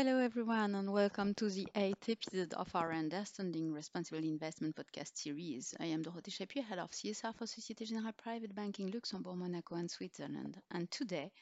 Hello, 0.00 0.20
everyone, 0.20 0.76
and 0.76 0.92
welcome 0.92 1.34
to 1.34 1.50
the 1.50 1.66
eighth 1.74 2.08
episode 2.08 2.54
of 2.54 2.72
our 2.76 2.92
Understanding 2.92 3.72
Responsible 3.72 4.22
Investment 4.22 4.76
podcast 4.76 5.16
series. 5.16 5.74
I 5.80 5.86
am 5.86 6.04
Dorothée 6.04 6.30
Chapuis, 6.30 6.62
head 6.62 6.78
of 6.78 6.92
CSR 6.92 7.34
for 7.34 7.46
Société 7.46 7.82
Générale 7.84 8.16
Private 8.16 8.54
Banking 8.54 8.92
Luxembourg, 8.92 9.36
Monaco, 9.36 9.74
and 9.74 9.90
Switzerland. 9.90 10.56
And 10.70 10.88
today, 10.88 11.32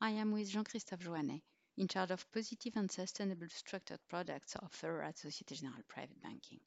I 0.00 0.12
am 0.12 0.32
with 0.32 0.48
Jean-Christophe 0.48 1.00
Joannet, 1.00 1.42
in 1.76 1.88
charge 1.88 2.10
of 2.10 2.24
positive 2.32 2.72
and 2.76 2.90
sustainable 2.90 3.48
structured 3.50 4.00
products 4.08 4.56
offered 4.62 5.02
at 5.02 5.16
Société 5.16 5.52
Générale 5.60 5.86
Private 5.86 6.22
Banking. 6.22 6.60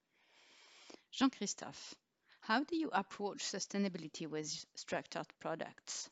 Jean-Christophe, 1.12 1.96
how 2.42 2.64
do 2.64 2.76
you 2.76 2.92
approach 2.94 3.40
sustainability 3.40 4.28
with 4.28 4.66
structured 4.76 5.26
products? 5.40 6.12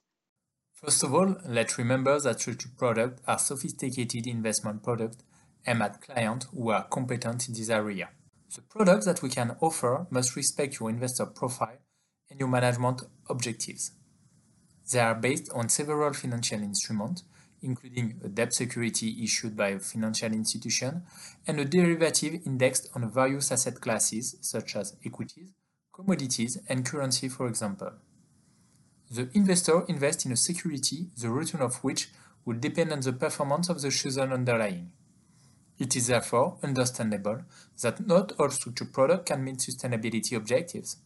First 0.84 1.02
of 1.02 1.12
all, 1.12 1.38
let's 1.44 1.80
remember 1.80 2.20
that 2.20 2.40
structured 2.40 2.78
products 2.78 3.24
are 3.26 3.40
sophisticated 3.40 4.28
investment 4.28 4.84
products 4.84 5.18
aimed 5.66 5.82
at 5.82 6.02
clients 6.02 6.46
who 6.54 6.70
are 6.70 6.84
competent 6.84 7.48
in 7.48 7.56
this 7.56 7.72
area. 7.72 8.10
The 8.54 8.62
products 8.62 9.08
that 9.08 9.24
we 9.24 9.30
can 9.30 9.58
offer 9.60 10.06
must 10.12 10.36
respect 10.36 10.80
your 10.80 10.92
investor 10.92 11.26
profile 11.26 11.80
and 12.30 12.40
your 12.40 12.48
management 12.48 13.02
objectives. 13.28 13.94
They 14.94 15.00
are 15.00 15.16
based 15.16 15.52
on 15.52 15.70
several 15.70 16.14
financial 16.14 16.62
instruments, 16.62 17.24
including 17.64 18.22
a 18.24 18.30
debt 18.30 18.54
security 18.54 19.18
issued 19.24 19.58
by 19.58 19.70
a 19.70 19.80
financial 19.80 20.32
institution 20.32 21.02
and 21.48 21.60
a 21.60 21.66
derivative 21.66 22.42
indexed 22.46 22.88
on 22.94 23.12
various 23.12 23.52
asset 23.52 23.82
classes 23.82 24.38
such 24.42 24.76
as 24.76 24.96
equities, 25.04 25.54
commodities, 25.92 26.60
and 26.70 26.86
currency, 26.86 27.30
for 27.30 27.48
example. 27.48 27.94
The 29.10 29.30
investor 29.34 29.86
invests 29.88 30.26
in 30.26 30.32
a 30.34 30.38
security, 30.38 31.08
the 31.18 31.30
return 31.30 31.62
of 31.62 31.84
which 31.84 32.10
will 32.44 32.58
depend 32.60 32.92
on 32.92 33.00
the 33.00 33.14
performance 33.14 33.70
of 33.70 33.82
the 33.82 33.90
chosen 33.90 34.34
underlying. 34.34 34.92
It 35.80 35.96
is 35.96 36.08
therefore 36.08 36.58
understandable 36.64 37.44
that 37.82 38.06
not 38.06 38.34
all 38.40 38.50
structured 38.50 38.94
products 38.94 39.30
can 39.30 39.44
meet 39.44 39.58
sustainability 39.58 40.36
objectives. 40.36 40.98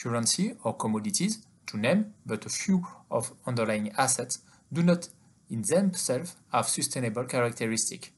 Currency 0.00 0.54
or 0.62 0.76
commodities, 0.76 1.44
to 1.66 1.76
name 1.78 2.14
but 2.24 2.46
a 2.46 2.48
few 2.48 2.86
of 3.10 3.32
underlying 3.46 3.92
assets, 3.96 4.38
do 4.72 4.82
not 4.82 5.08
in 5.50 5.62
themselves 5.62 6.36
have 6.52 6.68
sustainable 6.68 7.24
characteristics. 7.24 8.10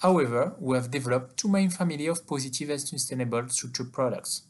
However, 0.00 0.54
we 0.58 0.76
have 0.76 0.90
developed 0.90 1.36
two 1.36 1.48
main 1.48 1.70
families 1.70 2.08
of 2.08 2.26
positive 2.26 2.70
and 2.70 2.80
sustainable 2.80 3.48
structured 3.48 3.92
products. 3.92 4.42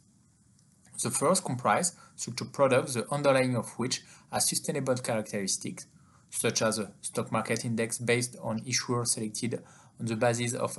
The 1.01 1.11
first 1.11 1.45
comprise 1.45 1.95
structured 2.17 2.53
products 2.53 2.95
the 2.95 3.11
underlying 3.12 3.57
of 3.57 3.71
which 3.79 4.03
are 4.31 4.41
sustainable 4.41 4.97
characteristics, 4.97 5.87
such 6.31 6.62
as 6.62 6.79
a 6.79 6.93
stock 7.01 7.31
market 7.31 7.65
index 7.65 7.98
based 7.98 8.37
on 8.43 8.61
issuers 8.61 9.09
selected 9.09 9.63
on 9.98 10.07
the 10.07 10.17
basis 10.17 10.55
of 10.55 10.79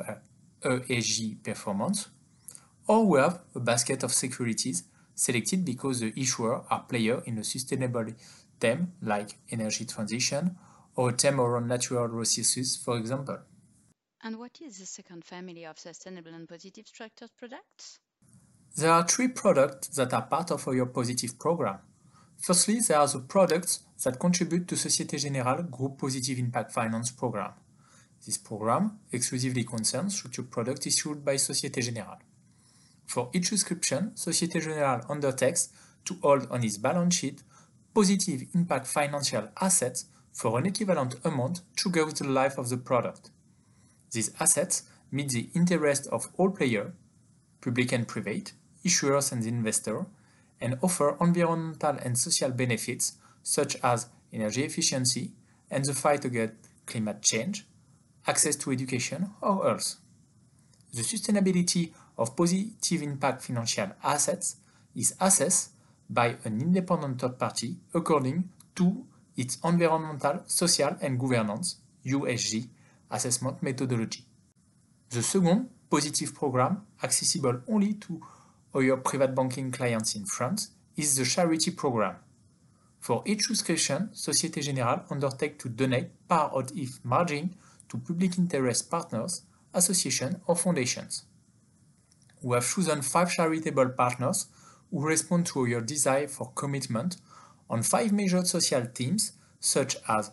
ESG 0.64 1.44
performance, 1.44 2.10
or 2.88 3.06
we 3.06 3.20
have 3.20 3.42
a 3.56 3.60
basket 3.60 4.04
of 4.04 4.14
securities 4.14 4.84
selected 5.16 5.64
because 5.64 6.00
the 6.00 6.14
issuer 6.20 6.64
are 6.70 6.84
player 6.84 7.22
in 7.26 7.38
a 7.38 7.44
sustainable 7.44 8.08
theme 8.60 8.94
like 9.02 9.38
energy 9.52 9.86
transition 9.86 10.56
or 10.96 11.10
a 11.10 11.14
theme 11.14 11.40
around 11.40 11.68
natural 11.68 12.08
resources, 12.08 12.78
for 12.78 12.98
example. 12.98 13.40
And 14.24 14.40
what 14.40 14.60
is 14.62 14.80
the 14.80 14.86
second 14.86 15.26
family 15.26 15.66
of 15.66 15.78
sustainable 15.78 16.34
and 16.34 16.48
positive 16.48 16.88
structured 16.88 17.30
products? 17.38 18.00
There 18.76 18.92
are 18.92 19.08
three 19.08 19.28
products 19.28 19.90
that 19.90 20.14
are 20.14 20.24
part 20.24 20.50
of 20.50 20.68
our 20.68 20.88
positive 20.88 21.38
program. 21.38 21.78
Firstly, 22.40 22.80
there 22.80 22.98
are 22.98 23.08
the 23.08 23.20
products 23.20 23.84
that 24.04 24.20
contribute 24.20 24.68
to 24.68 24.76
Société 24.76 25.20
Générale 25.20 25.70
Group 25.70 26.00
Positive 26.00 26.40
Impact 26.40 26.72
Finance 26.72 27.12
program. 27.12 27.52
This 28.26 28.40
program 28.40 28.98
exclusively 29.12 29.64
concerns 29.64 30.16
structured 30.16 30.50
products 30.50 30.88
issued 30.88 31.24
by 31.24 31.36
Société 31.36 31.84
Générale. 31.84 32.18
For 33.06 33.30
each 33.32 33.50
subscription, 33.50 34.12
Société 34.16 34.60
Générale 34.60 35.06
undertakes 35.08 35.70
to 36.06 36.16
hold 36.24 36.48
on 36.50 36.64
its 36.64 36.80
balance 36.80 37.16
sheet 37.16 37.44
positive 37.94 38.48
impact 38.56 38.88
financial 38.88 39.50
assets 39.62 40.06
for 40.32 40.58
an 40.58 40.66
equivalent 40.66 41.16
amount 41.24 41.62
throughout 41.78 42.16
the 42.16 42.28
life 42.28 42.58
of 42.58 42.70
the 42.70 42.78
product. 42.78 43.30
These 44.12 44.32
assets 44.40 44.82
meet 45.12 45.30
the 45.30 45.50
interest 45.54 46.08
of 46.08 46.28
all 46.38 46.50
players, 46.50 46.92
public 47.62 47.92
and 47.92 48.08
private, 48.08 48.54
issuers 48.84 49.32
and 49.32 49.46
investors, 49.46 50.06
and 50.62 50.78
offer 50.82 51.18
environmental 51.20 51.98
and 52.04 52.18
social 52.18 52.52
benefits 52.52 53.14
such 53.42 53.76
as 53.84 54.08
energy 54.32 54.64
efficiency 54.64 55.32
and 55.70 55.84
the 55.86 55.94
fight 55.94 56.26
against 56.26 56.56
climate 56.86 57.22
change, 57.22 57.66
access 58.28 58.56
to 58.56 58.72
education, 58.72 59.30
or 59.42 59.66
health. 59.66 59.96
The 60.94 61.02
sustainability 61.02 61.92
of 62.18 62.36
positive 62.36 63.02
impact 63.02 63.42
financial 63.42 63.92
assets 64.04 64.58
is 64.96 65.16
assessed 65.20 65.72
by 66.10 66.36
an 66.44 66.62
independent 66.62 67.20
third 67.20 67.40
party 67.40 67.76
according 67.94 68.50
to 68.76 69.06
its 69.36 69.58
environmental, 69.64 70.44
social, 70.46 70.96
and 71.02 71.20
governance 71.20 71.78
(ESG) 72.06 72.68
assessment 73.10 73.64
methodology. 73.64 74.24
The 75.10 75.24
second 75.24 75.70
positive 75.90 76.34
program, 76.34 76.86
accessible 77.02 77.62
only 77.68 77.94
to 77.94 78.22
or 78.74 78.84
your 78.84 78.98
private 78.98 79.36
banking 79.36 79.72
clients 79.72 80.16
in 80.16 80.26
France 80.26 80.72
is 80.98 81.16
the 81.16 81.26
charity 81.26 81.72
program. 81.72 82.16
For 83.00 83.22
each 83.26 83.44
subscription, 83.44 84.10
Société 84.14 84.62
Générale 84.64 85.04
undertakes 85.12 85.62
to 85.64 85.70
donate 85.70 86.28
part 86.28 86.54
of 86.54 86.72
its 86.76 87.00
margin 87.04 87.56
to 87.90 87.98
public 87.98 88.38
interest 88.38 88.90
partners, 88.90 89.44
associations, 89.74 90.38
or 90.48 90.56
foundations. 90.56 91.26
We 92.42 92.56
have 92.56 92.68
chosen 92.68 93.02
five 93.02 93.32
charitable 93.32 93.90
partners 93.90 94.48
who 94.90 95.06
respond 95.06 95.48
to 95.48 95.66
your 95.66 95.82
desire 95.82 96.28
for 96.28 96.52
commitment 96.56 97.18
on 97.70 97.84
five 97.84 98.12
major 98.12 98.44
social 98.46 98.86
themes 98.86 99.34
such 99.60 99.98
as 100.08 100.32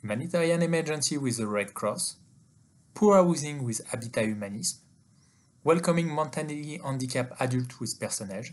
humanitarian 0.00 0.62
emergency 0.62 1.16
with 1.18 1.38
the 1.38 1.46
Red 1.46 1.74
Cross, 1.74 2.16
poor 2.94 3.16
housing 3.16 3.64
with 3.64 3.86
Habitat 3.88 4.26
Humanisme, 4.26 4.78
welcoming 5.66 6.14
mentally 6.14 6.78
handicapped 6.78 7.40
adults 7.40 7.80
with 7.80 7.98
Perce-Neige, 7.98 8.52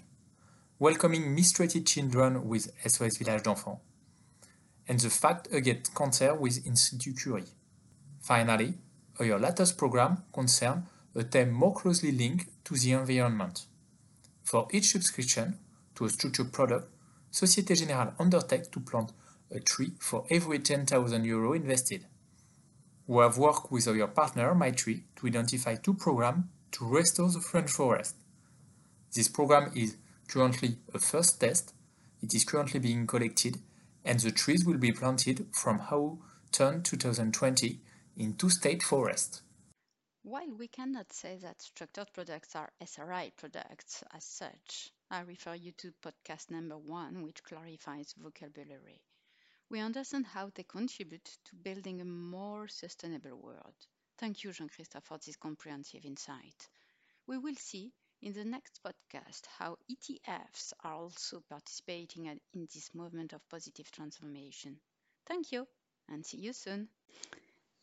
welcoming 0.80 1.36
mistreated 1.36 1.86
children 1.86 2.48
with 2.48 2.72
SOS 2.88 3.18
Village 3.18 3.44
d'Enfants, 3.44 3.82
and 4.88 5.00
the 5.00 5.12
fight 5.12 5.48
against 5.52 5.94
cancer 5.94 6.34
with 6.34 6.66
Institut 6.66 7.16
Curie. 7.16 7.54
Finally, 8.20 8.74
our 9.20 9.38
latest 9.38 9.78
program 9.78 10.24
concerns 10.34 10.86
a 11.14 11.22
theme 11.22 11.52
more 11.52 11.76
closely 11.76 12.12
linked 12.12 12.48
to 12.66 12.74
the 12.74 12.94
environment. 12.94 13.68
For 14.42 14.68
each 14.72 14.90
subscription 14.94 15.60
to 15.94 16.06
a 16.06 16.10
structured 16.10 16.52
product, 16.52 16.92
Société 17.32 17.76
Générale 17.76 18.16
undertakes 18.18 18.70
to 18.70 18.80
plant 18.80 19.12
a 19.52 19.60
tree 19.60 19.94
for 20.00 20.26
every 20.32 20.58
10,000 20.58 21.24
euro 21.26 21.54
invested. 21.54 22.08
We 23.06 23.22
have 23.22 23.38
worked 23.38 23.72
with 23.72 23.88
our 23.88 24.08
partner 24.08 24.56
Maitri 24.56 25.04
to 25.18 25.28
identify 25.28 25.76
two 25.76 25.94
programs 25.94 26.46
to 26.74 26.86
restore 26.86 27.30
the 27.30 27.40
French 27.40 27.72
forest. 27.72 28.16
This 29.14 29.28
program 29.30 29.72
is 29.76 29.96
currently 30.28 30.78
a 30.94 31.00
first 31.00 31.40
test, 31.40 31.74
it 32.22 32.34
is 32.34 32.44
currently 32.44 32.80
being 32.80 33.08
collected, 33.08 33.60
and 34.04 34.20
the 34.20 34.32
trees 34.32 34.66
will 34.66 34.78
be 34.78 34.92
planted 34.92 35.48
from 35.54 35.80
autumn 35.80 36.82
2020 36.82 37.80
in 38.18 38.34
two 38.36 38.50
state 38.50 38.84
forests. 38.84 39.42
While 40.24 40.56
we 40.58 40.68
cannot 40.68 41.12
say 41.12 41.38
that 41.42 41.62
structured 41.62 42.12
products 42.14 42.56
are 42.56 42.72
SRI 42.82 43.32
products 43.36 44.04
as 44.16 44.24
such, 44.24 44.92
I 45.12 45.20
refer 45.22 45.54
you 45.54 45.74
to 45.74 45.94
podcast 46.02 46.50
number 46.50 46.78
one, 46.78 47.24
which 47.24 47.44
clarifies 47.44 48.16
vocabulary. 48.18 49.02
We 49.70 49.80
understand 49.80 50.28
how 50.28 50.50
they 50.56 50.64
contribute 50.64 51.38
to 51.46 51.56
building 51.56 52.02
a 52.02 52.06
more 52.06 52.68
sustainable 52.68 53.36
world. 53.36 53.76
Thank 54.18 54.44
you, 54.44 54.52
Jean-Christophe, 54.52 55.04
for 55.04 55.20
this 55.20 55.36
comprehensive 55.36 56.04
insight. 56.04 56.68
We 57.28 57.38
will 57.38 57.56
see 57.56 57.94
in 58.22 58.34
the 58.34 58.46
next 58.46 58.82
podcast 58.84 59.46
how 59.48 59.78
ETFs 59.90 60.74
are 60.84 60.94
also 60.96 61.42
participating 61.50 62.26
in 62.28 62.40
this 62.74 62.94
movement 62.96 63.34
of 63.34 63.48
positive 63.50 63.92
transformation. 63.92 64.80
Thank 65.26 65.52
you 65.52 65.68
and 66.10 66.26
see 66.26 66.38
you 66.40 66.54
soon. 66.54 66.90